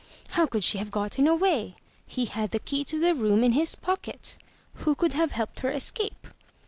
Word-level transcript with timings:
How 0.29 0.47
could 0.47 0.63
she 0.63 0.79
have 0.79 0.89
gotten 0.89 1.27
away? 1.27 1.75
He 2.07 2.25
had 2.25 2.49
the 2.49 2.57
key 2.57 2.83
to 2.85 2.99
the 2.99 3.13
room 3.13 3.43
in 3.43 3.51
his 3.51 3.75
pocket! 3.75 4.39
Who 4.77 4.95
could 4.95 5.13
have 5.13 5.33
helped 5.33 5.59
her 5.59 5.69
escape? 5.69 6.25